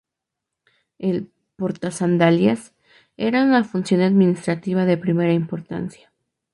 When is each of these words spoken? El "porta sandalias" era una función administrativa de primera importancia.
El 0.97 1.29
"porta 1.57 1.91
sandalias" 1.91 2.73
era 3.17 3.43
una 3.43 3.63
función 3.63 4.01
administrativa 4.01 4.85
de 4.85 4.97
primera 4.97 5.31
importancia. 5.31 6.11